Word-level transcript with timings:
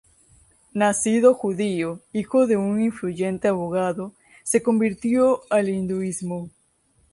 Nacido 0.73 1.35
judío, 1.35 1.99
hijo 2.11 2.47
de 2.47 2.57
un 2.57 2.81
influyente 2.81 3.49
abogado, 3.49 4.15
se 4.43 4.63
convirtió 4.63 5.41
al 5.51 5.69
hinduismo. 5.69 6.49